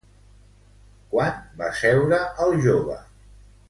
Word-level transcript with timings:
Quan 1.13 1.37
va 1.61 1.69
seure 1.83 2.23
el 2.49 2.59
jove? 2.69 3.01